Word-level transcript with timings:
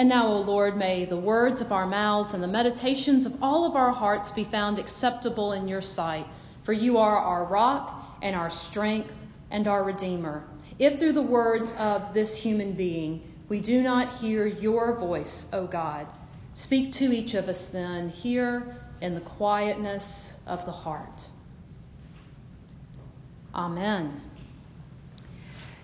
And 0.00 0.08
now, 0.08 0.28
O 0.28 0.40
Lord, 0.40 0.78
may 0.78 1.04
the 1.04 1.18
words 1.18 1.60
of 1.60 1.72
our 1.72 1.86
mouths 1.86 2.32
and 2.32 2.42
the 2.42 2.48
meditations 2.48 3.26
of 3.26 3.36
all 3.42 3.66
of 3.66 3.76
our 3.76 3.92
hearts 3.92 4.30
be 4.30 4.44
found 4.44 4.78
acceptable 4.78 5.52
in 5.52 5.68
your 5.68 5.82
sight, 5.82 6.26
for 6.62 6.72
you 6.72 6.96
are 6.96 7.18
our 7.18 7.44
rock 7.44 8.16
and 8.22 8.34
our 8.34 8.48
strength 8.48 9.14
and 9.50 9.68
our 9.68 9.84
Redeemer. 9.84 10.44
If 10.78 10.98
through 10.98 11.12
the 11.12 11.20
words 11.20 11.74
of 11.78 12.14
this 12.14 12.42
human 12.42 12.72
being 12.72 13.20
we 13.50 13.60
do 13.60 13.82
not 13.82 14.08
hear 14.08 14.46
your 14.46 14.98
voice, 14.98 15.48
O 15.52 15.66
God, 15.66 16.06
speak 16.54 16.94
to 16.94 17.12
each 17.12 17.34
of 17.34 17.50
us 17.50 17.66
then 17.66 18.08
here 18.08 18.76
in 19.02 19.14
the 19.14 19.20
quietness 19.20 20.36
of 20.46 20.64
the 20.64 20.72
heart. 20.72 21.28
Amen. 23.54 24.18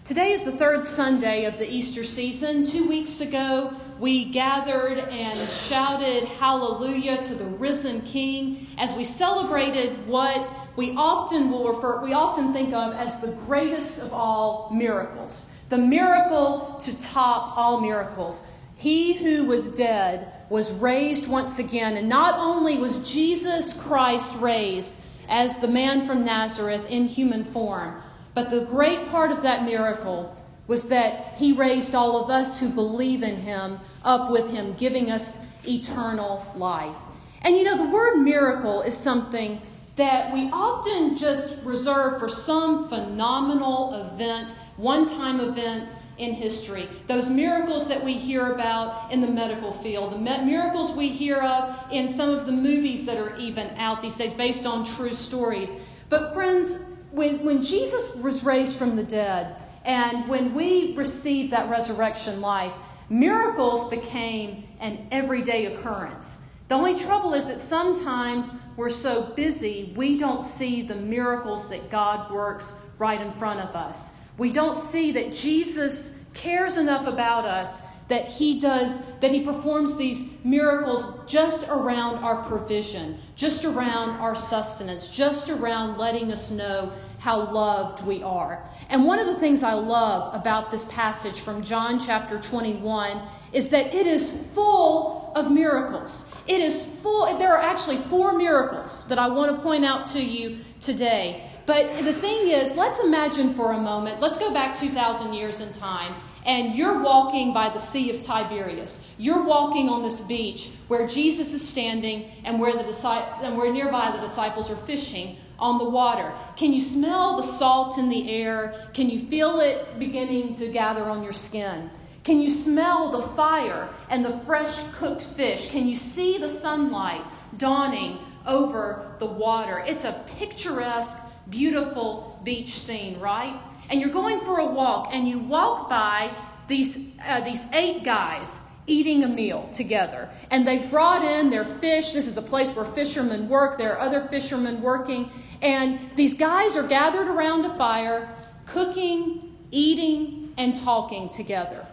Today 0.04 0.32
is 0.32 0.44
the 0.44 0.52
third 0.52 0.86
Sunday 0.86 1.44
of 1.44 1.58
the 1.58 1.70
Easter 1.70 2.04
season. 2.04 2.64
Two 2.64 2.88
weeks 2.88 3.20
ago, 3.20 3.76
we 3.98 4.26
gathered 4.26 4.98
and 4.98 5.38
shouted 5.48 6.24
hallelujah 6.24 7.24
to 7.24 7.34
the 7.34 7.44
risen 7.44 8.02
King 8.02 8.66
as 8.78 8.92
we 8.94 9.04
celebrated 9.04 10.06
what 10.06 10.50
we 10.76 10.94
often 10.96 11.50
will 11.50 11.72
refer, 11.72 12.02
we 12.02 12.12
often 12.12 12.52
think 12.52 12.74
of 12.74 12.92
as 12.94 13.20
the 13.20 13.32
greatest 13.46 14.00
of 14.00 14.12
all 14.12 14.70
miracles. 14.72 15.48
The 15.70 15.78
miracle 15.78 16.76
to 16.80 16.98
top 16.98 17.56
all 17.56 17.80
miracles. 17.80 18.42
He 18.76 19.14
who 19.14 19.46
was 19.46 19.70
dead 19.70 20.30
was 20.50 20.72
raised 20.72 21.28
once 21.28 21.58
again. 21.58 21.96
And 21.96 22.08
not 22.08 22.38
only 22.38 22.76
was 22.76 22.96
Jesus 23.10 23.72
Christ 23.72 24.34
raised 24.36 24.94
as 25.28 25.56
the 25.56 25.68
man 25.68 26.06
from 26.06 26.24
Nazareth 26.24 26.86
in 26.90 27.06
human 27.06 27.44
form, 27.44 28.02
but 28.34 28.50
the 28.50 28.60
great 28.60 29.08
part 29.08 29.32
of 29.32 29.42
that 29.42 29.64
miracle 29.64 30.36
was 30.66 30.88
that 30.88 31.34
he 31.36 31.52
raised 31.52 31.94
all 31.94 32.22
of 32.22 32.30
us 32.30 32.58
who 32.58 32.68
believe 32.68 33.22
in 33.22 33.36
him 33.36 33.78
up 34.02 34.30
with 34.30 34.50
him, 34.50 34.74
giving 34.74 35.10
us 35.10 35.38
eternal 35.66 36.46
life. 36.56 36.96
And 37.42 37.56
you 37.56 37.64
know, 37.64 37.76
the 37.76 37.90
word 37.90 38.16
miracle 38.18 38.82
is 38.82 38.96
something 38.96 39.60
that 39.96 40.32
we 40.32 40.50
often 40.52 41.16
just 41.16 41.62
reserve 41.64 42.18
for 42.20 42.28
some 42.28 42.88
phenomenal 42.88 43.94
event, 43.94 44.52
one 44.76 45.06
time 45.06 45.40
event 45.40 45.90
in 46.18 46.32
history. 46.32 46.88
Those 47.06 47.28
miracles 47.28 47.88
that 47.88 48.02
we 48.02 48.14
hear 48.14 48.52
about 48.52 49.12
in 49.12 49.20
the 49.20 49.26
medical 49.26 49.72
field, 49.72 50.12
the 50.12 50.18
miracles 50.18 50.96
we 50.96 51.08
hear 51.08 51.38
of 51.38 51.76
in 51.90 52.08
some 52.08 52.30
of 52.30 52.46
the 52.46 52.52
movies 52.52 53.04
that 53.06 53.16
are 53.16 53.36
even 53.36 53.68
out 53.76 54.02
these 54.02 54.16
days 54.16 54.32
based 54.32 54.66
on 54.66 54.86
true 54.86 55.14
stories. 55.14 55.72
But, 56.08 56.34
friends, 56.34 56.78
when, 57.10 57.44
when 57.44 57.60
Jesus 57.60 58.14
was 58.16 58.44
raised 58.44 58.76
from 58.76 58.96
the 58.96 59.02
dead, 59.02 59.56
and 59.86 60.28
when 60.28 60.52
we 60.52 60.94
received 60.94 61.52
that 61.52 61.70
resurrection 61.70 62.40
life, 62.40 62.72
miracles 63.08 63.88
became 63.88 64.64
an 64.80 65.06
everyday 65.12 65.66
occurrence. 65.66 66.40
The 66.66 66.74
only 66.74 66.96
trouble 66.96 67.34
is 67.34 67.46
that 67.46 67.60
sometimes 67.60 68.50
we're 68.76 68.88
so 68.88 69.22
busy, 69.22 69.92
we 69.96 70.18
don't 70.18 70.42
see 70.42 70.82
the 70.82 70.96
miracles 70.96 71.68
that 71.68 71.88
God 71.88 72.32
works 72.32 72.72
right 72.98 73.20
in 73.20 73.32
front 73.34 73.60
of 73.60 73.76
us. 73.76 74.10
We 74.38 74.50
don't 74.50 74.74
see 74.74 75.12
that 75.12 75.32
Jesus 75.32 76.10
cares 76.34 76.76
enough 76.76 77.06
about 77.06 77.44
us 77.44 77.80
that 78.08 78.26
he 78.26 78.58
does 78.58 79.00
that 79.20 79.32
he 79.32 79.40
performs 79.40 79.96
these 79.96 80.28
miracles 80.44 81.20
just 81.26 81.66
around 81.68 82.16
our 82.22 82.44
provision 82.44 83.18
just 83.34 83.64
around 83.64 84.10
our 84.20 84.34
sustenance 84.34 85.08
just 85.08 85.48
around 85.48 85.98
letting 85.98 86.30
us 86.30 86.50
know 86.50 86.92
how 87.18 87.50
loved 87.50 88.06
we 88.06 88.22
are. 88.22 88.68
And 88.88 89.04
one 89.04 89.18
of 89.18 89.26
the 89.26 89.34
things 89.34 89.62
i 89.62 89.72
love 89.72 90.32
about 90.34 90.70
this 90.70 90.84
passage 90.84 91.40
from 91.40 91.62
john 91.62 91.98
chapter 91.98 92.38
21 92.40 93.20
is 93.52 93.68
that 93.70 93.92
it 93.92 94.06
is 94.06 94.44
full 94.54 95.32
of 95.34 95.50
miracles. 95.50 96.30
It 96.46 96.60
is 96.60 96.86
full 97.02 97.36
there 97.38 97.52
are 97.56 97.60
actually 97.60 97.96
four 98.08 98.32
miracles 98.34 99.04
that 99.08 99.18
i 99.18 99.26
want 99.26 99.56
to 99.56 99.62
point 99.62 99.84
out 99.84 100.06
to 100.08 100.22
you 100.22 100.58
today. 100.80 101.50
But 101.66 101.90
the 102.04 102.12
thing 102.12 102.48
is 102.48 102.76
let's 102.76 103.00
imagine 103.00 103.54
for 103.54 103.72
a 103.72 103.78
moment 103.78 104.20
let's 104.20 104.36
go 104.36 104.52
back 104.52 104.78
2000 104.78 105.34
years 105.34 105.60
in 105.60 105.72
time 105.72 106.14
and 106.46 106.76
you're 106.76 107.02
walking 107.02 107.52
by 107.52 107.68
the 107.68 107.80
Sea 107.80 108.10
of 108.10 108.22
Tiberias. 108.22 109.04
You're 109.18 109.42
walking 109.42 109.88
on 109.88 110.04
this 110.04 110.20
beach 110.20 110.70
where 110.86 111.06
Jesus 111.08 111.52
is 111.52 111.68
standing 111.68 112.30
and 112.44 112.60
where, 112.60 112.72
the 112.72 113.08
and 113.42 113.58
where 113.58 113.72
nearby 113.72 114.12
the 114.12 114.20
disciples 114.20 114.70
are 114.70 114.76
fishing 114.76 115.36
on 115.58 115.78
the 115.78 115.84
water. 115.84 116.32
Can 116.56 116.72
you 116.72 116.80
smell 116.80 117.36
the 117.36 117.42
salt 117.42 117.98
in 117.98 118.08
the 118.08 118.30
air? 118.30 118.88
Can 118.94 119.10
you 119.10 119.26
feel 119.26 119.58
it 119.58 119.98
beginning 119.98 120.54
to 120.54 120.68
gather 120.68 121.04
on 121.04 121.24
your 121.24 121.32
skin? 121.32 121.90
Can 122.22 122.40
you 122.40 122.50
smell 122.50 123.10
the 123.10 123.22
fire 123.34 123.88
and 124.08 124.24
the 124.24 124.38
fresh 124.38 124.82
cooked 124.98 125.22
fish? 125.22 125.70
Can 125.70 125.88
you 125.88 125.96
see 125.96 126.38
the 126.38 126.48
sunlight 126.48 127.22
dawning 127.56 128.18
over 128.46 129.16
the 129.18 129.26
water? 129.26 129.84
It's 129.86 130.04
a 130.04 130.24
picturesque, 130.38 131.18
beautiful 131.50 132.40
beach 132.44 132.78
scene, 132.78 133.18
right? 133.18 133.60
And 133.88 134.00
you're 134.00 134.10
going 134.10 134.40
for 134.40 134.58
a 134.58 134.66
walk 134.66 135.10
and 135.12 135.28
you 135.28 135.38
walk 135.38 135.88
by 135.88 136.30
these, 136.68 136.98
uh, 137.24 137.40
these 137.40 137.64
eight 137.72 138.04
guys 138.04 138.60
eating 138.86 139.24
a 139.24 139.28
meal 139.28 139.68
together. 139.72 140.28
And 140.50 140.66
they've 140.66 140.88
brought 140.90 141.24
in 141.24 141.50
their 141.50 141.64
fish. 141.64 142.12
This 142.12 142.26
is 142.26 142.36
a 142.36 142.42
place 142.42 142.70
where 142.70 142.84
fishermen 142.84 143.48
work. 143.48 143.78
There 143.78 143.92
are 143.94 144.00
other 144.00 144.28
fishermen 144.28 144.80
working. 144.80 145.30
And 145.62 145.98
these 146.16 146.34
guys 146.34 146.76
are 146.76 146.86
gathered 146.86 147.28
around 147.28 147.64
a 147.64 147.76
fire, 147.76 148.34
cooking, 148.66 149.56
eating, 149.70 150.54
and 150.56 150.76
talking 150.76 151.28
together. 151.28 151.86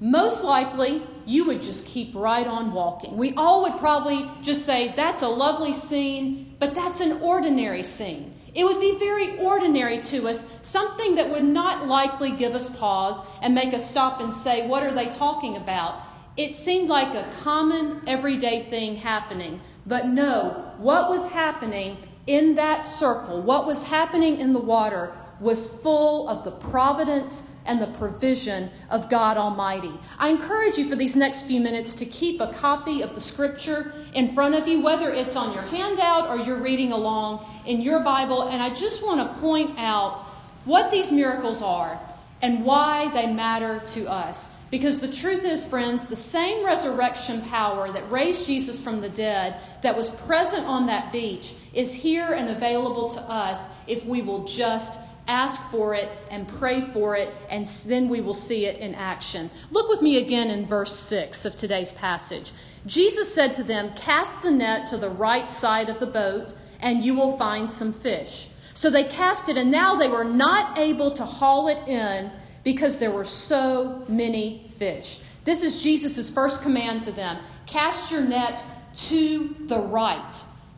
Most 0.00 0.44
likely, 0.44 1.02
you 1.24 1.46
would 1.46 1.62
just 1.62 1.86
keep 1.86 2.14
right 2.14 2.46
on 2.46 2.72
walking. 2.72 3.16
We 3.16 3.32
all 3.34 3.62
would 3.62 3.78
probably 3.78 4.28
just 4.42 4.66
say, 4.66 4.92
That's 4.96 5.22
a 5.22 5.28
lovely 5.28 5.72
scene, 5.72 6.56
but 6.58 6.74
that's 6.74 7.00
an 7.00 7.20
ordinary 7.22 7.82
scene. 7.82 8.33
It 8.54 8.64
would 8.64 8.80
be 8.80 8.98
very 8.98 9.36
ordinary 9.38 10.00
to 10.02 10.28
us, 10.28 10.46
something 10.62 11.16
that 11.16 11.30
would 11.30 11.44
not 11.44 11.88
likely 11.88 12.30
give 12.30 12.54
us 12.54 12.74
pause 12.76 13.18
and 13.42 13.54
make 13.54 13.74
us 13.74 13.90
stop 13.90 14.20
and 14.20 14.32
say, 14.32 14.66
What 14.66 14.82
are 14.82 14.92
they 14.92 15.08
talking 15.08 15.56
about? 15.56 16.00
It 16.36 16.56
seemed 16.56 16.88
like 16.88 17.14
a 17.14 17.30
common, 17.42 18.02
everyday 18.06 18.68
thing 18.70 18.96
happening. 18.96 19.60
But 19.86 20.08
no, 20.08 20.72
what 20.78 21.08
was 21.08 21.28
happening 21.28 21.96
in 22.26 22.54
that 22.54 22.86
circle, 22.86 23.42
what 23.42 23.66
was 23.66 23.82
happening 23.82 24.40
in 24.40 24.52
the 24.52 24.60
water, 24.60 25.12
was 25.40 25.68
full 25.82 26.28
of 26.28 26.44
the 26.44 26.52
providence 26.52 27.42
and 27.66 27.80
the 27.80 27.86
provision 27.98 28.70
of 28.90 29.08
God 29.08 29.36
Almighty. 29.36 29.92
I 30.18 30.28
encourage 30.28 30.78
you 30.78 30.88
for 30.88 30.96
these 30.96 31.16
next 31.16 31.42
few 31.42 31.60
minutes 31.60 31.94
to 31.94 32.06
keep 32.06 32.40
a 32.40 32.52
copy 32.52 33.02
of 33.02 33.14
the 33.14 33.20
scripture 33.20 33.92
in 34.14 34.34
front 34.34 34.54
of 34.54 34.68
you, 34.68 34.80
whether 34.80 35.10
it's 35.10 35.36
on 35.36 35.52
your 35.52 35.62
handout 35.62 36.28
or 36.28 36.38
you're 36.38 36.60
reading 36.60 36.92
along 36.92 37.44
in 37.66 37.80
your 37.80 38.00
Bible. 38.00 38.48
And 38.48 38.62
I 38.62 38.72
just 38.72 39.02
want 39.02 39.20
to 39.20 39.40
point 39.40 39.78
out 39.78 40.20
what 40.64 40.90
these 40.90 41.10
miracles 41.10 41.62
are 41.62 41.98
and 42.42 42.64
why 42.64 43.10
they 43.12 43.26
matter 43.26 43.80
to 43.94 44.06
us. 44.06 44.50
Because 44.70 44.98
the 44.98 45.12
truth 45.12 45.44
is, 45.44 45.64
friends, 45.64 46.04
the 46.04 46.16
same 46.16 46.64
resurrection 46.64 47.42
power 47.42 47.92
that 47.92 48.10
raised 48.10 48.46
Jesus 48.46 48.80
from 48.80 49.00
the 49.00 49.08
dead, 49.08 49.60
that 49.82 49.96
was 49.96 50.08
present 50.08 50.66
on 50.66 50.86
that 50.86 51.12
beach, 51.12 51.54
is 51.72 51.92
here 51.92 52.32
and 52.32 52.48
available 52.48 53.10
to 53.10 53.20
us 53.22 53.68
if 53.86 54.04
we 54.04 54.22
will 54.22 54.44
just 54.44 54.98
ask 55.26 55.60
for 55.70 55.94
it 55.94 56.10
and 56.30 56.46
pray 56.46 56.80
for 56.80 57.16
it, 57.16 57.34
and 57.48 57.66
then 57.86 58.08
we 58.08 58.20
will 58.20 58.34
see 58.34 58.66
it 58.66 58.78
in 58.78 58.94
action. 58.94 59.50
Look 59.70 59.88
with 59.88 60.02
me 60.02 60.18
again 60.18 60.50
in 60.50 60.66
verse 60.66 60.98
6 60.98 61.44
of 61.44 61.56
today's 61.56 61.92
passage. 61.92 62.52
Jesus 62.86 63.32
said 63.32 63.54
to 63.54 63.62
them, 63.62 63.92
Cast 63.96 64.42
the 64.42 64.50
net 64.50 64.86
to 64.88 64.96
the 64.96 65.08
right 65.08 65.48
side 65.48 65.88
of 65.88 65.98
the 65.98 66.06
boat, 66.06 66.54
and 66.80 67.02
you 67.02 67.14
will 67.14 67.36
find 67.38 67.70
some 67.70 67.92
fish. 67.92 68.48
So 68.74 68.90
they 68.90 69.04
cast 69.04 69.48
it, 69.48 69.56
and 69.56 69.70
now 69.70 69.94
they 69.94 70.08
were 70.08 70.24
not 70.24 70.78
able 70.78 71.10
to 71.12 71.24
haul 71.24 71.68
it 71.68 71.88
in 71.88 72.30
because 72.64 72.96
there 72.96 73.10
were 73.10 73.24
so 73.24 74.02
many 74.08 74.66
fish. 74.78 75.20
This 75.44 75.62
is 75.62 75.82
Jesus' 75.82 76.30
first 76.30 76.62
command 76.62 77.02
to 77.02 77.12
them 77.12 77.38
cast 77.66 78.10
your 78.10 78.22
net 78.22 78.62
to 78.94 79.54
the 79.66 79.78
right 79.78 80.34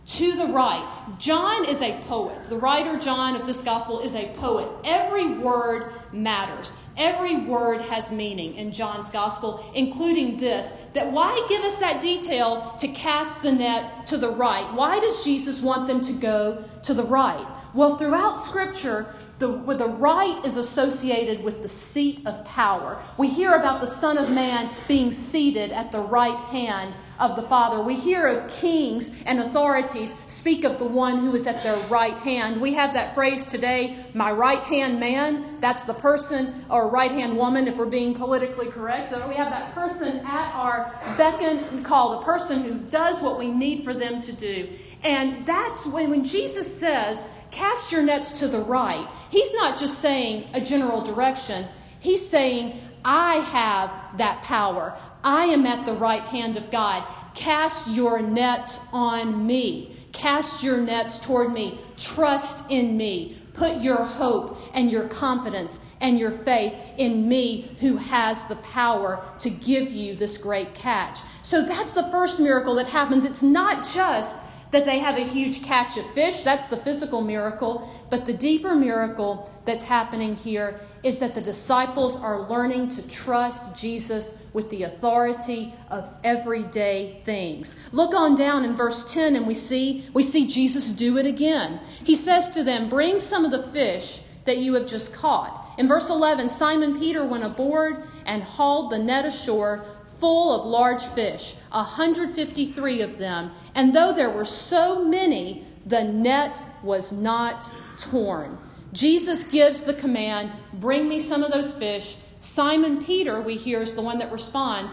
to 0.06 0.36
the 0.36 0.46
right. 0.46 0.86
John 1.18 1.68
is 1.68 1.82
a 1.82 1.98
poet. 2.06 2.48
The 2.48 2.56
writer 2.56 2.96
John 2.96 3.34
of 3.34 3.46
this 3.46 3.62
gospel 3.62 4.00
is 4.00 4.14
a 4.14 4.28
poet. 4.36 4.68
Every 4.84 5.26
word 5.26 5.92
matters. 6.12 6.72
Every 6.96 7.36
word 7.38 7.82
has 7.82 8.10
meaning 8.12 8.54
in 8.54 8.72
John's 8.72 9.10
gospel, 9.10 9.68
including 9.74 10.38
this. 10.38 10.72
That 10.94 11.10
why 11.10 11.44
give 11.48 11.62
us 11.62 11.76
that 11.76 12.00
detail 12.00 12.76
to 12.78 12.88
cast 12.88 13.42
the 13.42 13.52
net 13.52 14.06
to 14.06 14.16
the 14.16 14.30
right? 14.30 14.72
Why 14.74 15.00
does 15.00 15.24
Jesus 15.24 15.60
want 15.60 15.88
them 15.88 16.00
to 16.02 16.12
go 16.12 16.64
to 16.84 16.94
the 16.94 17.04
right? 17.04 17.44
Well, 17.74 17.96
throughout 17.96 18.40
scripture, 18.40 19.12
the, 19.38 19.48
the 19.48 19.86
right 19.86 20.42
is 20.46 20.56
associated 20.56 21.42
with 21.42 21.62
the 21.62 21.68
seat 21.68 22.26
of 22.26 22.42
power. 22.44 23.02
We 23.18 23.28
hear 23.28 23.54
about 23.54 23.80
the 23.80 23.86
Son 23.86 24.16
of 24.16 24.30
Man 24.30 24.70
being 24.88 25.12
seated 25.12 25.72
at 25.72 25.92
the 25.92 26.00
right 26.00 26.38
hand 26.46 26.96
of 27.18 27.36
the 27.36 27.42
Father. 27.42 27.82
We 27.82 27.96
hear 27.96 28.26
of 28.26 28.50
kings 28.50 29.10
and 29.24 29.40
authorities 29.40 30.14
speak 30.26 30.64
of 30.64 30.78
the 30.78 30.84
one 30.84 31.18
who 31.18 31.34
is 31.34 31.46
at 31.46 31.62
their 31.62 31.76
right 31.88 32.16
hand. 32.18 32.60
We 32.60 32.74
have 32.74 32.94
that 32.94 33.14
phrase 33.14 33.46
today, 33.46 34.04
my 34.14 34.32
right 34.32 34.62
hand 34.62 35.00
man. 35.00 35.60
That's 35.60 35.84
the 35.84 35.94
person, 35.94 36.64
or 36.70 36.88
right 36.88 37.10
hand 37.10 37.36
woman, 37.36 37.68
if 37.68 37.76
we're 37.76 37.86
being 37.86 38.14
politically 38.14 38.68
correct. 38.68 39.12
We 39.28 39.34
have 39.34 39.50
that 39.50 39.74
person 39.74 40.18
at 40.18 40.54
our 40.54 40.98
beck 41.16 41.40
and 41.42 41.84
call, 41.84 42.18
the 42.18 42.24
person 42.24 42.62
who 42.62 42.74
does 42.90 43.20
what 43.20 43.38
we 43.38 43.50
need 43.50 43.84
for 43.84 43.94
them 43.94 44.20
to 44.22 44.32
do. 44.32 44.68
And 45.02 45.46
that's 45.46 45.86
when, 45.86 46.10
when 46.10 46.24
Jesus 46.24 46.74
says, 46.74 47.22
cast 47.50 47.92
your 47.92 48.02
nets 48.02 48.38
to 48.40 48.48
the 48.48 48.60
right, 48.60 49.08
he's 49.30 49.52
not 49.52 49.78
just 49.78 50.00
saying 50.00 50.48
a 50.54 50.60
general 50.60 51.02
direction. 51.02 51.66
He's 52.00 52.26
saying, 52.26 52.80
I 53.04 53.36
have 53.36 54.18
that 54.18 54.42
power. 54.42 54.98
I 55.22 55.44
am 55.44 55.64
at 55.66 55.86
the 55.86 55.92
right 55.92 56.22
hand 56.22 56.56
of 56.56 56.70
God. 56.70 57.06
Cast 57.34 57.88
your 57.88 58.20
nets 58.20 58.80
on 58.92 59.46
me. 59.46 59.96
Cast 60.12 60.62
your 60.62 60.80
nets 60.80 61.18
toward 61.20 61.52
me. 61.52 61.78
Trust 61.96 62.70
in 62.70 62.96
me. 62.96 63.36
Put 63.52 63.80
your 63.80 64.04
hope 64.04 64.58
and 64.74 64.90
your 64.90 65.08
confidence 65.08 65.80
and 66.00 66.18
your 66.18 66.30
faith 66.30 66.74
in 66.96 67.28
me 67.28 67.76
who 67.80 67.96
has 67.96 68.44
the 68.44 68.56
power 68.56 69.22
to 69.38 69.50
give 69.50 69.92
you 69.92 70.14
this 70.14 70.36
great 70.36 70.74
catch. 70.74 71.20
So 71.42 71.62
that's 71.62 71.92
the 71.92 72.10
first 72.10 72.40
miracle 72.40 72.74
that 72.74 72.88
happens. 72.88 73.24
It's 73.24 73.42
not 73.42 73.86
just 73.86 74.42
that 74.70 74.84
they 74.84 74.98
have 74.98 75.16
a 75.16 75.22
huge 75.22 75.62
catch 75.62 75.96
of 75.96 76.08
fish. 76.10 76.42
That's 76.42 76.66
the 76.66 76.76
physical 76.76 77.20
miracle. 77.20 77.88
But 78.10 78.26
the 78.26 78.32
deeper 78.32 78.74
miracle 78.74 79.50
that's 79.64 79.84
happening 79.84 80.34
here 80.34 80.80
is 81.02 81.18
that 81.18 81.34
the 81.34 81.40
disciples 81.40 82.16
are 82.16 82.48
learning 82.48 82.88
to 82.90 83.02
trust 83.02 83.74
Jesus 83.74 84.38
with 84.52 84.70
the 84.70 84.84
authority 84.84 85.74
of 85.90 86.12
everyday 86.24 87.20
things. 87.24 87.76
Look 87.92 88.14
on 88.14 88.34
down 88.34 88.64
in 88.64 88.74
verse 88.74 89.12
10 89.12 89.36
and 89.36 89.46
we 89.46 89.54
see 89.54 90.08
we 90.12 90.22
see 90.22 90.46
Jesus 90.46 90.88
do 90.88 91.18
it 91.18 91.26
again. 91.26 91.80
He 92.04 92.16
says 92.16 92.48
to 92.50 92.62
them, 92.62 92.88
"Bring 92.88 93.20
some 93.20 93.44
of 93.44 93.50
the 93.50 93.68
fish 93.70 94.20
that 94.44 94.58
you 94.58 94.74
have 94.74 94.86
just 94.86 95.12
caught." 95.12 95.64
In 95.78 95.88
verse 95.88 96.08
11, 96.08 96.48
Simon 96.48 96.98
Peter 96.98 97.24
went 97.24 97.44
aboard 97.44 98.04
and 98.24 98.42
hauled 98.42 98.90
the 98.90 98.98
net 98.98 99.26
ashore 99.26 99.84
full 100.18 100.52
of 100.52 100.66
large 100.66 101.04
fish, 101.06 101.56
153 101.70 103.02
of 103.02 103.18
them. 103.18 103.50
And 103.74 103.94
though 103.94 104.12
there 104.12 104.30
were 104.30 104.44
so 104.44 105.04
many, 105.04 105.64
the 105.86 106.04
net 106.04 106.62
was 106.82 107.12
not 107.12 107.68
torn. 107.98 108.58
Jesus 108.92 109.44
gives 109.44 109.82
the 109.82 109.94
command 109.94 110.52
bring 110.74 111.08
me 111.08 111.20
some 111.20 111.42
of 111.42 111.52
those 111.52 111.72
fish. 111.72 112.16
Simon 112.40 113.04
Peter, 113.04 113.40
we 113.40 113.56
hear, 113.56 113.80
is 113.80 113.94
the 113.94 114.02
one 114.02 114.18
that 114.18 114.32
responds. 114.32 114.92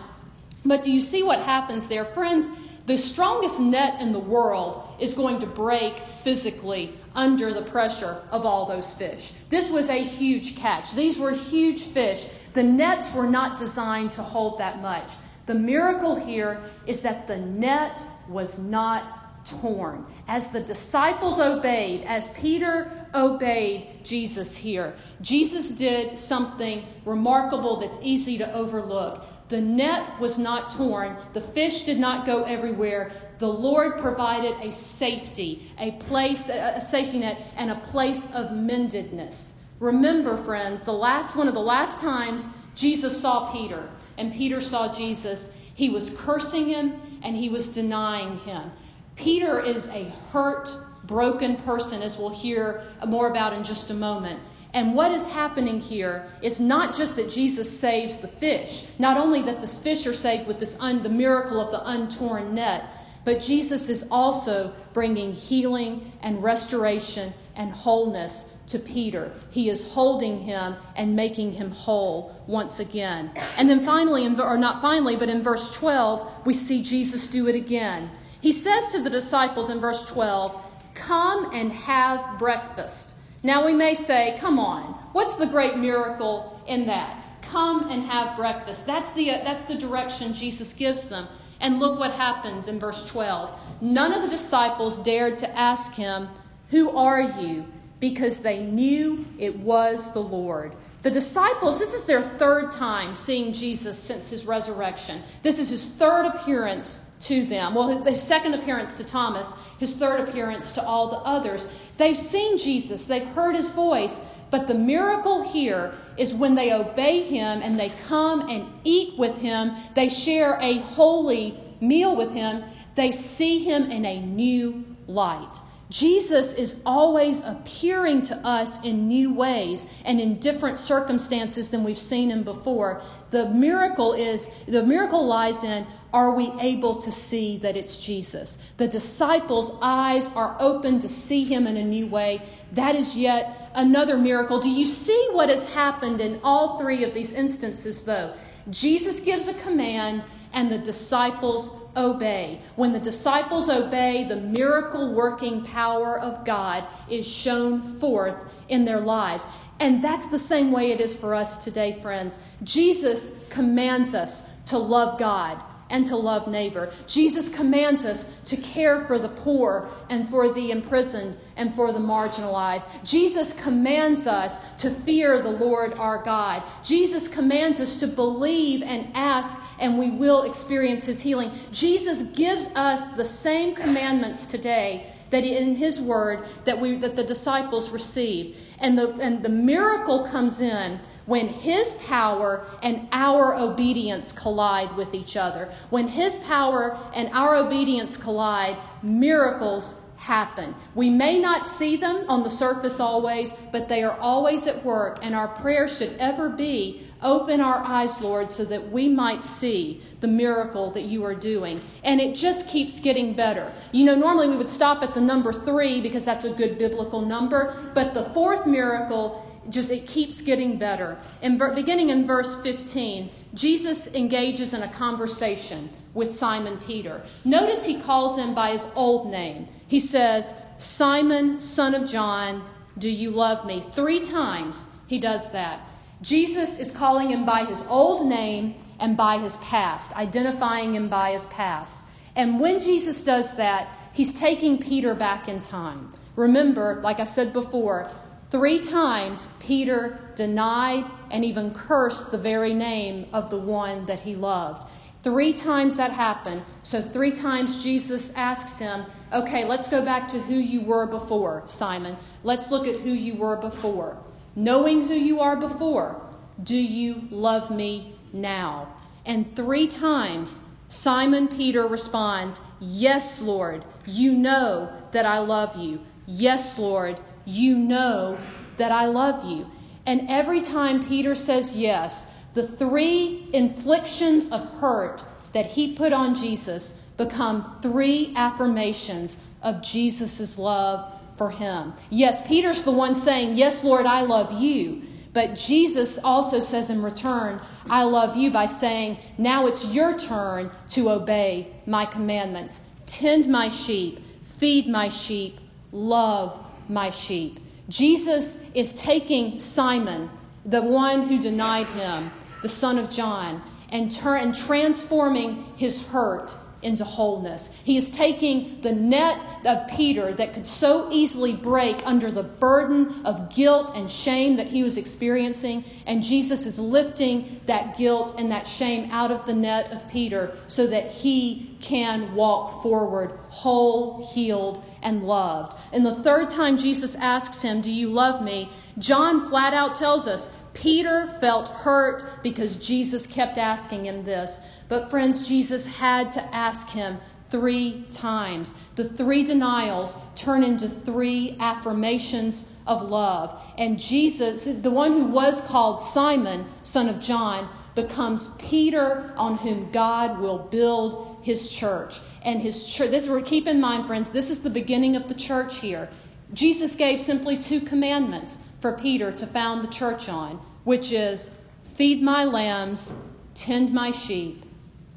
But 0.66 0.84
do 0.84 0.92
you 0.92 1.02
see 1.02 1.24
what 1.24 1.40
happens 1.40 1.88
there? 1.88 2.06
Friends, 2.06 2.48
the 2.86 2.98
strongest 2.98 3.60
net 3.60 4.02
in 4.02 4.12
the 4.12 4.20
world 4.20 4.93
is 5.00 5.14
going 5.14 5.40
to 5.40 5.46
break 5.46 6.02
physically 6.24 6.94
under 7.16 7.54
the 7.54 7.62
pressure 7.64 8.22
of 8.32 8.46
all 8.46 8.66
those 8.66 8.94
fish. 8.94 9.34
This 9.50 9.70
was 9.70 9.90
a 9.90 10.04
huge 10.04 10.56
catch. 10.56 10.94
These 10.94 11.18
were 11.18 11.32
huge 11.32 11.84
fish. 11.84 12.28
The 12.54 12.64
nets 12.64 13.14
were 13.14 13.30
not 13.30 13.58
designed 13.58 14.12
to 14.14 14.24
hold 14.24 14.60
that 14.60 14.82
much. 14.82 15.14
The 15.46 15.56
miracle 15.56 16.16
here 16.16 16.62
is 16.88 17.02
that 17.02 17.28
the 17.28 17.38
net 17.38 18.02
was 18.30 18.60
not 18.60 19.46
torn. 19.46 20.06
As 20.28 20.48
the 20.48 20.62
disciples 20.62 21.40
obeyed, 21.40 22.04
as 22.06 22.30
Peter 22.30 23.08
obeyed 23.14 24.04
Jesus 24.04 24.56
here, 24.56 24.96
Jesus 25.22 25.70
did 25.70 26.18
something 26.18 26.86
remarkable 27.06 27.80
that's 27.80 27.98
easy 28.02 28.38
to 28.38 28.54
overlook. 28.54 29.26
The 29.54 29.62
net 29.62 30.20
was 30.20 30.40
not 30.40 30.72
torn. 30.72 31.16
The 31.34 31.42
fish 31.42 31.84
did 31.84 32.00
not 32.00 32.26
go 32.26 32.42
everywhere. 32.42 33.12
The 33.38 33.48
Lord 33.48 34.00
provided 34.00 34.56
a 34.68 34.72
safety, 34.72 35.72
a 35.78 35.92
place, 35.92 36.50
a 36.50 36.82
safety 36.82 37.20
net, 37.20 37.40
and 37.56 37.70
a 37.70 37.76
place 37.76 38.26
of 38.34 38.50
mendedness. 38.50 39.54
Remember, 39.80 40.44
friends, 40.44 40.82
the 40.82 40.92
last 40.92 41.36
one 41.36 41.48
of 41.48 41.54
the 41.54 41.60
last 41.60 42.00
times 42.00 42.48
Jesus 42.74 43.22
saw 43.22 43.52
Peter 43.52 43.88
and 44.18 44.34
Peter 44.34 44.60
saw 44.60 44.92
Jesus, 44.92 45.52
he 45.76 45.88
was 45.88 46.16
cursing 46.18 46.68
him 46.70 47.00
and 47.22 47.36
he 47.36 47.48
was 47.48 47.68
denying 47.68 48.40
him. 48.40 48.72
Peter 49.16 49.60
is 49.60 49.88
a 49.90 50.12
hurt, 50.32 50.68
broken 51.04 51.58
person, 51.58 52.02
as 52.02 52.18
we'll 52.18 52.30
hear 52.30 52.88
more 53.06 53.30
about 53.30 53.54
in 53.54 53.64
just 53.64 53.92
a 53.92 53.94
moment. 53.94 54.40
And 54.74 54.96
what 54.96 55.12
is 55.12 55.28
happening 55.28 55.80
here 55.80 56.26
is 56.42 56.60
not 56.60 56.96
just 56.96 57.16
that 57.18 57.30
Jesus 57.30 57.80
saves 57.80 58.18
the 58.18 58.28
fish, 58.28 58.86
not 58.98 59.18
only 59.18 59.42
that 59.44 59.62
the 59.62 59.68
fish 59.68 60.08
are 60.08 60.14
saved 60.14 60.48
with 60.48 60.60
this 60.60 60.76
un, 60.80 61.04
the 61.04 61.10
miracle 61.10 61.62
of 61.62 61.72
the 61.72 61.88
untorn 61.88 62.56
net, 62.56 62.86
but 63.24 63.40
Jesus 63.40 63.88
is 63.88 64.08
also 64.10 64.74
bringing 64.92 65.32
healing 65.32 66.12
and 66.22 66.44
restoration 66.44 67.34
and 67.56 67.72
wholeness 67.72 68.54
to 68.68 68.80
Peter. 68.80 69.32
He 69.52 69.70
is 69.70 69.88
holding 69.90 70.42
him 70.42 70.76
and 70.96 71.16
making 71.16 71.54
him 71.54 71.72
whole 71.72 72.36
once 72.48 72.80
again. 72.80 73.32
And 73.58 73.70
then 73.70 73.86
finally, 73.86 74.26
or 74.26 74.58
not 74.58 74.82
finally, 74.82 75.16
but 75.16 75.30
in 75.30 75.44
verse 75.44 75.72
12, 75.74 76.46
we 76.46 76.54
see 76.54 76.82
Jesus 76.82 77.28
do 77.28 77.48
it 77.48 77.56
again. 77.56 78.10
He 78.42 78.52
says 78.52 78.92
to 78.92 79.02
the 79.02 79.10
disciples 79.10 79.70
in 79.70 79.80
verse 79.80 80.06
12, 80.08 80.60
Come 80.96 81.52
and 81.54 81.72
have 81.72 82.40
breakfast. 82.40 83.14
Now 83.44 83.66
we 83.66 83.74
may 83.74 83.94
say, 83.94 84.36
Come 84.40 84.58
on, 84.58 84.94
what's 85.12 85.36
the 85.36 85.46
great 85.46 85.78
miracle 85.78 86.62
in 86.66 86.86
that? 86.88 87.22
Come 87.42 87.92
and 87.92 88.04
have 88.04 88.38
breakfast. 88.38 88.86
That's 88.86 89.12
the, 89.12 89.32
uh, 89.32 89.44
that's 89.44 89.66
the 89.66 89.76
direction 89.76 90.34
Jesus 90.34 90.74
gives 90.74 91.10
them. 91.10 91.28
And 91.60 91.80
look 91.80 92.00
what 92.00 92.14
happens 92.14 92.68
in 92.68 92.80
verse 92.80 93.06
12. 93.10 93.52
None 93.82 94.14
of 94.14 94.22
the 94.22 94.30
disciples 94.30 94.98
dared 95.04 95.38
to 95.40 95.58
ask 95.58 95.94
him, 95.94 96.30
Who 96.70 96.96
are 96.98 97.22
you? 97.22 97.66
because 98.04 98.40
they 98.40 98.60
knew 98.60 99.26
it 99.40 99.58
was 99.60 100.12
the 100.12 100.20
Lord. 100.20 100.76
The 101.04 101.10
disciples, 101.10 101.80
this 101.80 101.94
is 101.94 102.04
their 102.04 102.22
third 102.38 102.70
time 102.70 103.16
seeing 103.16 103.54
Jesus 103.54 103.98
since 103.98 104.28
his 104.28 104.46
resurrection. 104.46 105.22
This 105.42 105.58
is 105.58 105.70
his 105.70 105.96
third 105.96 106.26
appearance 106.26 107.06
to 107.24 107.46
them. 107.46 107.76
Well, 107.76 108.04
his 108.04 108.22
second 108.22 108.54
appearance 108.54 108.96
to 108.96 109.04
Thomas, 109.04 109.54
his 109.80 109.96
third 109.96 110.28
appearance 110.28 110.72
to 110.74 110.86
all 110.86 111.10
the 111.10 111.18
others. 111.18 111.68
They've 111.98 112.18
seen 112.18 112.58
Jesus, 112.58 113.06
they've 113.06 113.26
heard 113.26 113.56
his 113.56 113.72
voice, 113.72 114.20
but 114.50 114.68
the 114.68 114.74
miracle 114.74 115.42
here 115.42 115.94
is 116.18 116.34
when 116.34 116.56
they 116.56 116.74
obey 116.74 117.24
him 117.24 117.62
and 117.62 117.80
they 117.80 117.92
come 118.08 118.50
and 118.50 118.66
eat 118.84 119.18
with 119.18 119.38
him, 119.38 119.74
they 119.96 120.10
share 120.10 120.60
a 120.62 120.80
holy 120.80 121.58
meal 121.82 122.16
with 122.16 122.32
him, 122.32 122.64
they 122.96 123.12
see 123.12 123.64
him 123.64 123.90
in 123.90 124.06
a 124.06 124.22
new 124.22 124.86
light. 125.08 125.60
Jesus 125.94 126.54
is 126.54 126.82
always 126.88 127.42
appearing 127.42 128.24
to 128.24 128.36
us 128.38 128.84
in 128.84 129.08
new 129.08 129.32
ways 129.32 129.86
and 130.06 130.20
in 130.20 130.40
different 130.40 130.80
circumstances 130.80 131.70
than 131.70 131.84
we've 131.84 132.00
seen 132.00 132.32
him 132.32 132.42
before. 132.42 133.04
The 133.30 133.48
miracle 133.50 134.14
is 134.14 134.50
the 134.68 134.82
miracle 134.82 135.24
lies 135.24 135.64
in 135.64 135.86
are 136.12 136.34
we 136.34 136.52
able 136.60 136.96
to 136.96 137.12
see 137.12 137.58
that 137.60 137.78
it's 137.78 138.00
Jesus? 138.00 138.58
The 138.78 138.88
disciples' 138.88 139.78
eyes 139.84 140.32
are 140.36 140.58
open 140.60 140.98
to 140.98 141.08
see 141.08 141.44
him 141.44 141.68
in 141.68 141.78
a 141.78 141.84
new 141.84 142.08
way. 142.08 142.42
That 142.72 142.96
is 142.96 143.16
yet 143.16 143.72
another 143.76 144.18
miracle. 144.18 144.60
Do 144.60 144.70
you 144.70 144.86
see 144.86 145.30
what 145.32 145.50
has 145.50 145.64
happened 145.66 146.22
in 146.22 146.40
all 146.44 146.80
three 146.80 147.04
of 147.04 147.14
these 147.14 147.34
instances, 147.34 148.04
though? 148.04 148.34
Jesus 148.72 149.20
gives 149.20 149.48
a 149.48 149.54
command, 149.56 150.24
and 150.54 150.72
the 150.72 150.78
disciples 150.78 151.76
obey. 151.96 152.62
When 152.76 152.94
the 152.94 153.00
disciples 153.00 153.70
obey, 153.70 154.26
the 154.28 154.36
miracle 154.36 155.14
working 155.14 155.64
power 155.64 156.20
of 156.20 156.46
God 156.46 156.86
is 157.10 157.28
shown 157.28 158.00
forth 158.00 158.36
in 158.70 158.86
their 158.86 159.00
lives. 159.00 159.46
And 159.80 160.04
that's 160.04 160.28
the 160.28 160.40
same 160.40 160.72
way 160.72 160.92
it 160.92 161.02
is 161.02 161.16
for 161.16 161.36
us 161.36 161.64
today, 161.64 162.00
friends. 162.02 162.40
Jesus 162.64 163.32
commands 163.50 164.16
us 164.16 164.44
to 164.66 164.78
love 164.78 165.20
God 165.20 165.60
and 165.90 166.06
to 166.06 166.16
love 166.16 166.48
neighbor. 166.48 166.92
Jesus 167.08 167.50
commands 167.50 168.06
us 168.06 168.40
to 168.44 168.58
care 168.58 169.06
for 169.06 169.20
the 169.20 169.30
poor 169.30 169.90
and 170.10 170.28
for 170.28 170.50
the 170.50 170.72
imprisoned 170.72 171.38
and 171.56 171.74
for 171.76 171.92
the 171.92 172.00
marginalized. 172.00 172.88
Jesus 173.04 173.54
commands 173.54 174.28
us 174.28 174.60
to 174.78 174.90
fear 174.90 175.42
the 175.42 175.52
Lord 175.52 175.94
our 175.96 176.22
God. 176.24 176.64
Jesus 176.84 177.28
commands 177.28 177.80
us 177.80 177.96
to 177.98 178.08
believe 178.08 178.82
and 178.82 179.08
ask, 179.14 179.58
and 179.80 179.98
we 179.98 180.10
will 180.10 180.44
experience 180.44 181.06
his 181.06 181.22
healing. 181.22 181.52
Jesus 181.72 182.24
gives 182.24 182.68
us 182.76 183.10
the 183.10 183.26
same 183.26 183.76
commandments 183.76 184.46
today 184.46 185.13
that 185.34 185.44
in 185.44 185.76
his 185.76 186.00
word 186.00 186.46
that 186.66 186.80
we 186.80 186.96
that 186.98 187.16
the 187.16 187.24
disciples 187.24 187.90
receive. 187.90 188.56
And 188.80 188.98
the 188.98 189.10
and 189.16 189.44
the 189.44 189.50
miracle 189.50 190.26
comes 190.26 190.62
in 190.62 191.00
when 191.26 191.48
His 191.48 191.94
power 191.94 192.66
and 192.82 193.08
our 193.12 193.56
obedience 193.56 194.32
collide 194.32 194.96
with 194.96 195.14
each 195.14 195.38
other. 195.38 195.72
When 195.90 196.08
His 196.08 196.36
power 196.38 196.98
and 197.14 197.30
our 197.32 197.56
obedience 197.56 198.18
collide, 198.18 198.78
miracles 199.02 200.02
happen. 200.24 200.74
We 200.96 201.10
may 201.10 201.38
not 201.38 201.68
see 201.68 201.98
them 201.98 202.24
on 202.30 202.44
the 202.44 202.50
surface 202.50 203.02
always, 203.02 203.52
but 203.74 203.90
they 203.90 204.04
are 204.04 204.18
always 204.20 204.68
at 204.68 204.86
work, 204.86 205.20
and 205.22 205.36
our 205.36 205.50
prayer 205.50 205.86
should 205.86 206.16
ever 206.18 206.48
be 206.48 207.06
open 207.22 207.60
our 207.60 207.84
eyes, 207.84 208.22
Lord, 208.22 208.50
so 208.50 208.64
that 208.66 208.90
we 208.90 209.10
might 209.10 209.44
see 209.44 210.02
the 210.22 210.28
miracle 210.28 210.92
that 210.92 211.04
you 211.04 211.26
are 211.26 211.36
doing. 211.36 211.82
And 212.06 212.22
it 212.22 212.36
just 212.36 212.68
keeps 212.70 213.02
getting 213.02 213.34
better. 213.34 213.74
You 213.92 214.06
know, 214.06 214.16
normally 214.16 214.48
we 214.48 214.56
would 214.56 214.70
stop 214.70 215.04
at 215.04 215.14
the 215.14 215.22
number 215.22 215.52
three 215.52 216.00
because 216.00 216.24
that's 216.24 216.46
a 216.46 216.54
good 216.54 216.78
biblical 216.78 217.22
number, 217.22 217.92
but 217.94 218.14
the 218.14 218.30
fourth 218.34 218.66
miracle 218.66 219.53
just 219.70 219.92
it 219.92 220.08
keeps 220.08 220.42
getting 220.42 220.78
better. 220.78 221.18
Beginning 221.42 222.10
in 222.10 222.28
verse 222.28 222.62
15, 222.62 223.30
Jesus 223.54 224.08
engages 224.08 224.74
in 224.74 224.84
a 224.84 224.88
conversation 224.88 225.90
with 226.14 226.36
Simon 226.36 226.78
Peter. 226.86 227.24
Notice 227.46 227.84
he 227.84 228.00
calls 228.00 228.38
him 228.38 228.54
by 228.54 228.72
his 228.72 228.86
old 228.96 229.32
name. 229.32 229.68
He 229.88 230.00
says, 230.00 230.54
Simon, 230.78 231.60
son 231.60 231.96
of 231.96 232.10
John, 232.10 232.64
do 232.98 233.10
you 233.10 233.32
love 233.32 233.66
me? 233.66 233.86
Three 233.94 234.24
times 234.24 234.86
he 235.08 235.18
does 235.18 235.52
that. 235.52 235.88
Jesus 236.22 236.80
is 236.80 236.92
calling 236.92 237.30
him 237.30 237.46
by 237.46 237.66
his 237.66 237.86
old 237.88 238.28
name 238.28 238.76
and 239.00 239.18
by 239.18 239.40
his 239.40 239.58
past, 239.58 240.16
identifying 240.16 240.96
him 240.96 241.10
by 241.10 241.32
his 241.32 241.46
past. 241.48 242.02
And 242.36 242.60
when 242.60 242.80
Jesus 242.80 243.22
does 243.22 243.56
that, 243.58 243.90
he's 244.14 244.32
taking 244.32 244.78
Peter 244.78 245.14
back 245.14 245.48
in 245.50 245.60
time. 245.60 246.14
Remember, 246.36 247.00
like 247.04 247.20
I 247.20 247.26
said 247.26 247.54
before, 247.54 248.10
three 248.54 248.80
times 248.80 249.50
Peter 249.60 250.20
denied 250.36 251.04
and 251.32 251.44
even 251.44 251.74
cursed 251.74 252.30
the 252.30 252.38
very 252.38 252.72
name 252.72 253.26
of 253.34 253.50
the 253.50 253.58
one 253.58 254.06
that 254.06 254.20
he 254.20 254.36
loved. 254.36 254.88
Three 255.24 255.54
times 255.54 255.98
that 255.98 256.12
happened. 256.12 256.62
So, 256.84 257.02
three 257.02 257.32
times 257.32 257.84
Jesus 257.84 258.32
asks 258.36 258.78
him, 258.78 259.06
Okay, 259.34 259.66
let's 259.66 259.88
go 259.88 260.06
back 260.06 260.28
to 260.28 260.40
who 260.40 260.54
you 260.54 260.82
were 260.82 261.08
before, 261.08 261.64
Simon. 261.66 262.16
Let's 262.44 262.70
look 262.70 262.86
at 262.86 263.00
who 263.00 263.10
you 263.10 263.34
were 263.34 263.56
before. 263.56 264.18
Knowing 264.56 265.08
who 265.08 265.16
you 265.16 265.40
are 265.40 265.56
before, 265.56 266.22
do 266.62 266.78
you 266.78 267.28
love 267.32 267.72
me 267.72 268.16
now? 268.34 268.94
And 269.26 269.56
three 269.56 269.88
times, 269.88 270.60
Simon 270.90 271.48
Peter 271.48 271.88
responds, 271.88 272.62
Yes, 272.80 273.42
Lord, 273.42 273.84
you 274.06 274.34
know 274.34 274.94
that 275.12 275.26
I 275.26 275.40
love 275.40 275.76
you. 275.76 276.02
Yes, 276.28 276.78
Lord, 276.78 277.20
you 277.46 277.78
know 277.78 278.38
that 278.78 278.92
I 278.92 279.06
love 279.06 279.46
you. 279.46 279.70
And 280.06 280.30
every 280.30 280.62
time 280.62 281.06
Peter 281.06 281.36
says 281.36 281.76
yes, 281.76 282.28
the 282.54 282.68
three 282.68 283.50
inflictions 283.54 284.50
of 284.50 284.62
hurt 284.80 285.24
that 285.54 285.66
he 285.66 285.94
put 285.94 286.14
on 286.14 286.36
Jesus 286.36 287.00
become 287.18 287.78
three 287.82 288.34
affirmations 288.36 289.38
of 289.62 289.82
Jesus' 289.82 290.58
love 290.58 291.12
for 291.38 291.52
him. 291.52 291.94
Yes, 292.10 292.46
Peter's 292.48 292.82
the 292.82 292.92
one 292.92 293.16
saying, 293.16 293.58
Yes, 293.58 293.84
Lord, 293.84 294.06
I 294.06 294.22
love 294.22 294.52
you. 294.62 295.04
But 295.32 295.56
Jesus 295.56 296.20
also 296.24 296.60
says 296.60 296.92
in 296.92 297.02
return, 297.02 297.60
I 297.90 298.04
love 298.04 298.38
you 298.38 298.52
by 298.52 298.68
saying, 298.68 299.18
Now 299.38 299.66
it's 299.66 299.86
your 299.86 300.18
turn 300.18 300.70
to 300.90 301.10
obey 301.10 301.74
my 301.88 302.06
commandments. 302.06 302.82
Tend 303.08 303.48
my 303.48 303.68
sheep, 303.68 304.20
feed 304.60 304.88
my 304.88 305.10
sheep, 305.10 305.60
love 305.92 306.63
my 306.90 307.10
sheep. 307.10 307.60
Jesus 307.90 308.58
is 308.74 308.94
taking 308.94 309.60
Simon, 309.60 310.30
the 310.66 310.82
one 310.82 311.28
who 311.28 311.40
denied 311.40 311.88
him, 311.88 312.32
the 312.62 312.70
son 312.70 312.98
of 312.98 313.10
John, 313.10 313.62
and, 313.90 314.12
turn, 314.12 314.44
and 314.44 314.56
transforming 314.56 315.66
his 315.76 316.08
hurt 316.08 316.56
into 316.84 317.04
wholeness. 317.04 317.70
He 317.84 317.98
is 317.98 318.10
taking 318.10 318.82
the 318.82 318.92
net 318.92 319.46
of 319.66 319.88
Peter 319.88 320.34
that 320.34 320.54
could 320.54 320.68
so 320.68 321.10
easily 321.12 321.54
break 321.54 322.02
under 322.06 322.32
the 322.32 322.44
burden 322.44 323.26
of 323.26 323.54
guilt 323.54 323.92
and 323.96 324.10
shame 324.10 324.56
that 324.58 324.68
he 324.68 324.84
was 324.84 324.98
experiencing, 324.98 325.84
and 326.06 326.22
Jesus 326.22 326.66
is 326.66 326.78
lifting 326.80 327.62
that 327.68 327.98
guilt 327.98 328.36
and 328.38 328.52
that 328.52 328.68
shame 328.68 329.10
out 329.12 329.32
of 329.32 329.46
the 329.46 329.54
net 329.54 329.92
of 329.92 330.08
Peter 330.10 330.56
so 330.68 330.88
that 330.88 331.12
he 331.12 331.78
can 331.82 332.34
walk 332.36 332.82
forward 332.84 333.32
whole, 333.50 334.26
healed, 334.34 334.84
and 335.02 335.24
loved. 335.24 335.78
And 335.92 336.06
the 336.06 336.16
third 336.16 336.50
time 336.50 336.78
Jesus 336.78 337.16
asks 337.16 337.62
him, 337.62 337.82
Do 337.82 337.92
you 337.92 338.10
love 338.10 338.44
me? 338.44 338.70
John 338.98 339.50
flat 339.50 339.74
out 339.74 339.96
tells 339.96 340.28
us, 340.28 340.52
Peter 340.84 341.28
felt 341.40 341.70
hurt 341.70 342.44
because 342.44 342.76
Jesus 342.76 343.26
kept 343.26 343.58
asking 343.58 344.06
him 344.06 344.26
this. 344.26 344.60
But, 344.90 345.10
friends, 345.10 345.48
Jesus 345.48 345.86
had 345.86 346.30
to 346.34 346.44
ask 346.54 346.90
him 346.90 347.20
three 347.50 348.06
times. 348.12 348.74
The 348.98 349.08
three 349.08 349.46
denials 349.46 350.18
turn 350.36 350.62
into 350.62 350.90
three 350.90 351.56
affirmations 351.62 352.66
of 352.86 353.02
love. 353.02 353.62
And 353.78 353.98
Jesus, 353.98 354.66
the 354.66 354.92
one 354.92 355.14
who 355.14 355.24
was 355.24 355.62
called 355.62 356.02
Simon, 356.02 356.66
son 356.84 357.08
of 357.08 357.22
John, 357.22 357.70
becomes 357.96 358.50
Peter 358.60 359.34
on 359.38 359.56
whom 359.56 359.90
God 359.94 360.42
will 360.42 360.58
build 360.58 361.38
his 361.44 361.70
church. 361.70 362.20
And 362.42 362.62
his 362.62 362.86
church, 362.86 363.10
this 363.10 363.30
keep 363.46 363.68
in 363.68 363.80
mind, 363.80 364.06
friends, 364.06 364.32
this 364.32 364.50
is 364.50 364.60
the 364.60 364.70
beginning 364.70 365.16
of 365.16 365.30
the 365.30 365.34
church 365.34 365.80
here. 365.80 366.10
Jesus 366.52 366.94
gave 366.98 367.22
simply 367.22 367.58
two 367.58 367.80
commandments 367.80 368.58
for 368.82 368.92
Peter 368.92 369.32
to 369.32 369.48
found 369.48 369.82
the 369.82 369.88
church 369.88 370.28
on, 370.28 370.60
which 370.84 371.12
is 371.12 371.52
feed 371.96 372.22
my 372.22 372.44
lambs, 372.44 373.14
tend 373.56 373.94
my 373.94 374.12
sheep, 374.12 374.66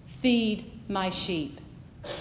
feed 0.07 0.71
my 0.89 1.11
sheep. 1.11 1.61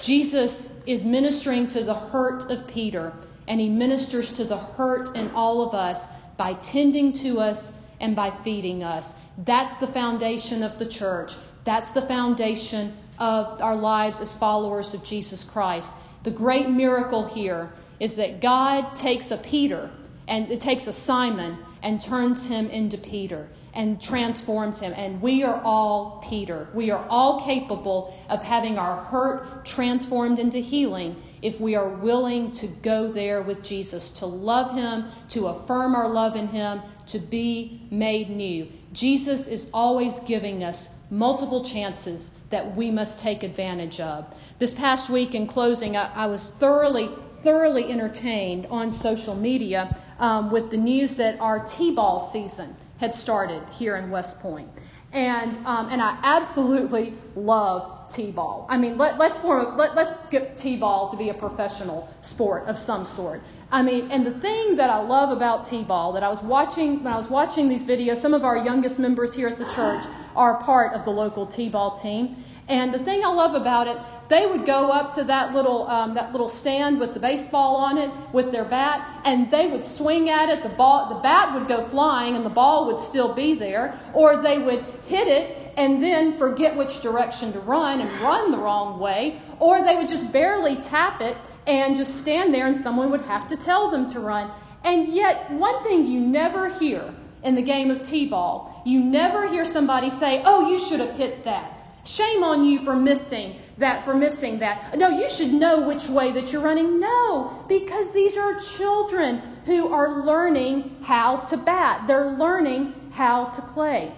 Jesus 0.01 0.73
is 0.85 1.03
ministering 1.03 1.67
to 1.67 1.83
the 1.83 1.93
hurt 1.93 2.49
of 2.49 2.67
Peter, 2.67 3.13
and 3.47 3.59
he 3.59 3.69
ministers 3.69 4.31
to 4.31 4.43
the 4.43 4.57
hurt 4.57 5.15
in 5.15 5.29
all 5.31 5.67
of 5.67 5.73
us 5.73 6.07
by 6.37 6.53
tending 6.55 7.13
to 7.13 7.39
us 7.39 7.73
and 7.99 8.15
by 8.15 8.31
feeding 8.43 8.83
us. 8.83 9.13
That's 9.39 9.77
the 9.77 9.87
foundation 9.87 10.63
of 10.63 10.79
the 10.79 10.85
church. 10.85 11.35
That's 11.63 11.91
the 11.91 12.01
foundation 12.01 12.95
of 13.19 13.61
our 13.61 13.75
lives 13.75 14.19
as 14.21 14.33
followers 14.33 14.93
of 14.93 15.03
Jesus 15.03 15.43
Christ. 15.43 15.91
The 16.23 16.31
great 16.31 16.69
miracle 16.69 17.25
here 17.25 17.71
is 17.99 18.15
that 18.15 18.41
God 18.41 18.95
takes 18.95 19.31
a 19.31 19.37
Peter 19.37 19.89
and 20.27 20.49
it 20.51 20.59
takes 20.59 20.87
a 20.87 20.93
Simon 20.93 21.57
and 21.83 22.01
turns 22.01 22.45
him 22.45 22.67
into 22.69 22.97
Peter 22.97 23.47
and 23.75 24.01
transforms 24.01 24.79
him. 24.79 24.93
And 24.95 25.21
we 25.21 25.43
are 25.43 25.61
all 25.61 26.23
Peter. 26.27 26.69
We 26.73 26.91
are 26.91 27.05
all 27.09 27.43
capable 27.43 28.17
of 28.29 28.41
having 28.41 28.77
our 28.77 29.03
hurt 29.03 29.65
transformed 29.65 30.39
into 30.39 30.59
healing 30.59 31.21
if 31.41 31.59
we 31.59 31.75
are 31.75 31.89
willing 31.89 32.51
to 32.53 32.67
go 32.67 33.11
there 33.11 33.41
with 33.41 33.61
Jesus, 33.61 34.09
to 34.19 34.25
love 34.25 34.73
him, 34.73 35.05
to 35.29 35.47
affirm 35.47 35.93
our 35.93 36.07
love 36.07 36.35
in 36.35 36.47
him, 36.47 36.81
to 37.07 37.19
be 37.19 37.81
made 37.91 38.29
new. 38.29 38.67
Jesus 38.93 39.47
is 39.47 39.67
always 39.73 40.21
giving 40.21 40.63
us 40.63 40.95
multiple 41.11 41.63
chances 41.63 42.31
that 42.49 42.75
we 42.75 42.89
must 42.89 43.19
take 43.19 43.43
advantage 43.43 43.99
of. 43.99 44.25
This 44.57 44.73
past 44.73 45.09
week, 45.09 45.35
in 45.35 45.47
closing, 45.47 45.97
I, 45.97 46.11
I 46.13 46.25
was 46.27 46.45
thoroughly, 46.45 47.09
thoroughly 47.45 47.89
entertained 47.89 48.67
on 48.69 48.91
social 48.91 49.35
media 49.35 49.95
um, 50.19 50.51
with 50.51 50.69
the 50.71 50.77
news 50.77 51.15
that 51.15 51.39
our 51.39 51.63
T 51.63 51.91
ball 51.91 52.19
season 52.19 52.75
had 52.97 53.15
started 53.15 53.61
here 53.71 53.95
in 53.95 54.09
West 54.09 54.41
Point. 54.41 54.67
And, 55.13 55.57
um, 55.65 55.87
and 55.89 56.01
I 56.01 56.17
absolutely 56.23 57.13
love 57.37 58.09
T-ball. 58.09 58.67
I 58.69 58.77
mean, 58.77 58.97
let, 58.97 59.17
let's, 59.17 59.37
form, 59.37 59.77
let, 59.77 59.95
let's 59.95 60.17
get 60.29 60.57
T-ball 60.57 61.09
to 61.09 61.15
be 61.15 61.29
a 61.29 61.33
professional 61.33 62.13
sport 62.19 62.65
of 62.67 62.77
some 62.77 63.05
sort. 63.05 63.41
I 63.71 63.81
mean, 63.81 64.11
and 64.11 64.25
the 64.25 64.31
thing 64.31 64.75
that 64.75 64.89
I 64.89 65.01
love 65.01 65.29
about 65.29 65.63
T-ball 65.63 66.11
that 66.13 66.23
I 66.23 66.27
was 66.27 66.43
watching 66.43 67.01
when 67.01 67.13
I 67.13 67.15
was 67.15 67.29
watching 67.29 67.69
these 67.69 67.83
videos, 67.83 68.17
some 68.17 68.33
of 68.33 68.43
our 68.43 68.57
youngest 68.57 68.99
members 68.99 69.33
here 69.33 69.47
at 69.47 69.57
the 69.57 69.69
church 69.71 70.03
are 70.35 70.61
part 70.61 70.93
of 70.93 71.05
the 71.05 71.11
local 71.11 71.45
T-ball 71.45 71.95
team. 71.95 72.35
And 72.67 72.93
the 72.93 72.99
thing 72.99 73.23
I 73.23 73.29
love 73.29 73.53
about 73.53 73.87
it, 73.87 73.97
they 74.27 74.45
would 74.47 74.65
go 74.65 74.91
up 74.91 75.13
to 75.15 75.23
that 75.25 75.53
little 75.53 75.87
um, 75.87 76.15
that 76.15 76.31
little 76.31 76.47
stand 76.47 76.99
with 76.99 77.13
the 77.13 77.19
baseball 77.19 77.75
on 77.75 77.97
it 77.97 78.09
with 78.33 78.51
their 78.51 78.65
bat, 78.65 79.21
and 79.23 79.51
they 79.51 79.67
would 79.67 79.85
swing 79.85 80.29
at 80.29 80.49
it. 80.49 80.63
The 80.63 80.69
ball, 80.69 81.09
the 81.09 81.21
bat 81.21 81.53
would 81.53 81.67
go 81.67 81.85
flying, 81.85 82.35
and 82.35 82.45
the 82.45 82.49
ball 82.49 82.87
would 82.87 82.97
still 82.97 83.33
be 83.33 83.53
there. 83.53 83.99
Or 84.13 84.41
they 84.41 84.57
would 84.57 84.83
hit 85.05 85.27
it 85.27 85.73
and 85.77 86.01
then 86.01 86.37
forget 86.37 86.75
which 86.75 87.01
direction 87.01 87.51
to 87.53 87.59
run 87.59 87.99
and 87.99 88.09
run 88.21 88.51
the 88.51 88.57
wrong 88.57 88.99
way. 88.99 89.39
Or 89.59 89.83
they 89.83 89.95
would 89.95 90.09
just 90.09 90.31
barely 90.31 90.75
tap 90.77 91.21
it 91.21 91.37
and 91.67 91.95
just 91.95 92.15
stand 92.15 92.53
there, 92.53 92.67
and 92.67 92.77
someone 92.77 93.11
would 93.11 93.21
have 93.21 93.47
to 93.49 93.57
tell 93.57 93.89
them 93.89 94.09
to 94.11 94.19
run. 94.19 94.49
And 94.83 95.07
yet, 95.07 95.51
one 95.51 95.83
thing 95.83 96.05
you 96.05 96.19
never 96.19 96.69
hear 96.69 97.13
in 97.43 97.55
the 97.55 97.61
game 97.61 97.91
of 97.91 98.01
t-ball, 98.01 98.81
you 98.85 98.99
never 98.99 99.47
hear 99.47 99.65
somebody 99.65 100.09
say, 100.09 100.41
"Oh, 100.45 100.69
you 100.69 100.79
should 100.79 100.99
have 100.99 101.13
hit 101.13 101.43
that." 101.45 101.71
Shame 102.05 102.43
on 102.43 102.65
you 102.65 102.79
for 102.79 102.95
missing 102.95 103.55
that, 103.77 104.05
for 104.05 104.13
missing 104.13 104.59
that. 104.59 104.97
No, 104.97 105.09
you 105.09 105.27
should 105.27 105.53
know 105.53 105.81
which 105.81 106.07
way 106.07 106.31
that 106.31 106.51
you're 106.51 106.61
running. 106.61 106.99
No, 106.99 107.65
because 107.67 108.11
these 108.11 108.37
are 108.37 108.57
children 108.57 109.41
who 109.65 109.93
are 109.93 110.23
learning 110.25 110.97
how 111.03 111.37
to 111.37 111.57
bat. 111.57 112.07
They're 112.07 112.31
learning 112.31 112.93
how 113.11 113.45
to 113.45 113.61
play. 113.61 114.13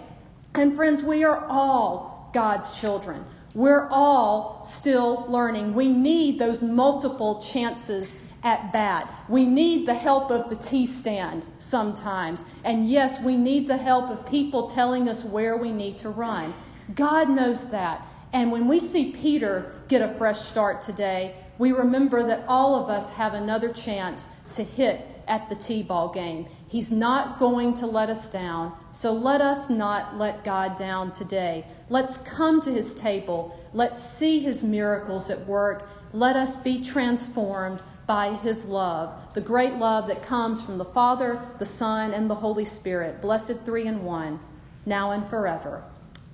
And 0.53 0.75
friends, 0.75 1.03
we 1.03 1.23
are 1.23 1.45
all 1.45 2.29
God's 2.33 2.79
children. 2.79 3.25
We're 3.53 3.87
all 3.89 4.61
still 4.63 5.25
learning. 5.27 5.73
We 5.73 5.87
need 5.87 6.37
those 6.37 6.61
multiple 6.61 7.41
chances 7.41 8.13
at 8.43 8.71
bat. 8.71 9.11
We 9.27 9.45
need 9.45 9.87
the 9.87 9.95
help 9.95 10.29
of 10.29 10.49
the 10.49 10.55
T 10.55 10.85
stand 10.85 11.45
sometimes. 11.57 12.45
And 12.63 12.87
yes, 12.87 13.19
we 13.21 13.35
need 13.35 13.67
the 13.67 13.77
help 13.77 14.09
of 14.09 14.27
people 14.27 14.67
telling 14.67 15.09
us 15.09 15.23
where 15.23 15.57
we 15.57 15.71
need 15.71 15.97
to 15.99 16.09
run. 16.09 16.53
God 16.93 17.29
knows 17.29 17.71
that. 17.71 18.07
And 18.33 18.51
when 18.51 18.67
we 18.67 18.79
see 18.79 19.11
Peter 19.11 19.73
get 19.87 20.01
a 20.01 20.13
fresh 20.15 20.39
start 20.39 20.81
today, 20.81 21.35
we 21.57 21.71
remember 21.71 22.23
that 22.23 22.45
all 22.47 22.75
of 22.75 22.89
us 22.89 23.11
have 23.11 23.33
another 23.33 23.69
chance 23.69 24.29
to 24.51 24.63
hit 24.63 25.07
at 25.27 25.49
the 25.49 25.55
T 25.55 25.83
ball 25.83 26.09
game. 26.09 26.47
He's 26.67 26.91
not 26.91 27.39
going 27.39 27.73
to 27.75 27.85
let 27.85 28.09
us 28.09 28.29
down, 28.29 28.77
so 28.91 29.11
let 29.13 29.41
us 29.41 29.69
not 29.69 30.17
let 30.17 30.43
God 30.43 30.77
down 30.77 31.11
today. 31.11 31.65
Let's 31.89 32.17
come 32.17 32.61
to 32.61 32.71
his 32.71 32.93
table. 32.93 33.57
Let's 33.73 34.01
see 34.01 34.39
his 34.39 34.63
miracles 34.63 35.29
at 35.29 35.45
work. 35.45 35.89
Let 36.13 36.35
us 36.35 36.57
be 36.57 36.81
transformed 36.81 37.81
by 38.05 38.35
his 38.35 38.65
love, 38.65 39.13
the 39.33 39.41
great 39.41 39.73
love 39.75 40.07
that 40.07 40.23
comes 40.23 40.63
from 40.63 40.77
the 40.77 40.85
Father, 40.85 41.41
the 41.59 41.65
Son, 41.65 42.13
and 42.13 42.29
the 42.29 42.35
Holy 42.35 42.63
Spirit, 42.63 43.21
blessed 43.21 43.59
three 43.65 43.85
in 43.85 44.05
one, 44.05 44.39
now 44.85 45.11
and 45.11 45.27
forever. 45.27 45.83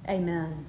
Amen. 0.08 0.68